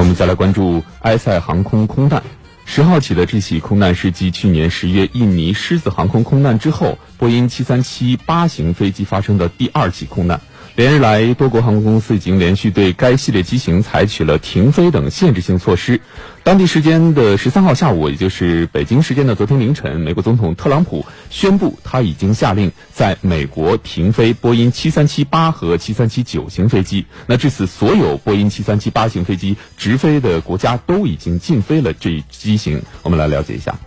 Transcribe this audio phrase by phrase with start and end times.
[0.00, 2.22] 我们再来关注埃塞航空空难。
[2.64, 10.40] 十号起的这起空难是继去年十月印尼狮子航空空难之后，波音七三七八型飞机发生的第二起空难。
[10.80, 16.00] 连日来，多国航空公司已经连续对该系列机型采取了停飞等限制性措施。
[16.42, 27.04] 当地时间的十三号下午，也就是北京时间的昨天凌晨，美国总统特朗普宣布，他已经下令在美国停飞波音七三七八和七三七九型飞机。
[27.26, 32.80] 那至此，所有波音七三七八型飞机直飞的国家都已经禁飞了这一机型。
[33.02, 33.78] 我们来了解一下。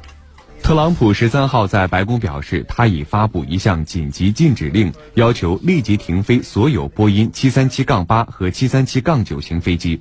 [0.63, 9.99] 特朗普十三号在白宫表示，他已发布一项紧急禁止令，要求立即停飞所有波音七三七杠八和七三七杠九型飞机。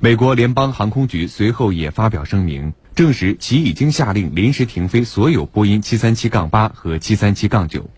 [0.00, 7.88] 美国联邦航空局随后也发表声明，证实其已经下令临时停飞所有波音七三七杠八和七三七杠九。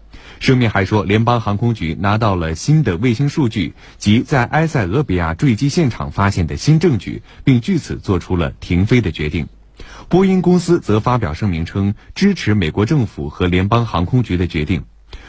[0.40, 9.48] 声明还说，联邦航空局拿到了新的卫星数据及在埃塞俄比亚坠机现场发现的新证据，并据此做出了停飞的决定。
[10.08, 14.84] 波音公司则发表声明称，支持美国政府和联邦航空局的决定。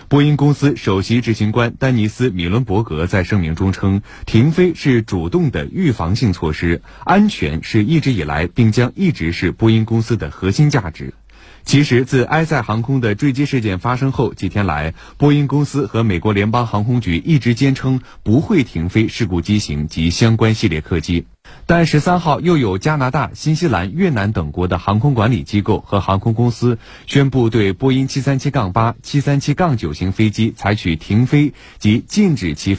[0.07, 11.13] 波音公司首席执行官丹尼斯·米伦伯格在声明中称，停飞是主动的预防性措施，安全是一直以来并将一直是波音公司的核心价值。
[11.63, 21.25] 其实，自埃塞航空的坠机事件发生后几天来，波音公司和美国联邦航空局一直坚称不会停飞事故机型及相关系列客机。
[21.67, 32.77] 但十三号，又有加拿大、新西兰、越南等国的航空管理机构和航空公司宣布对波音七三七杠八、七三七杠九型飞机采取停飞及禁止其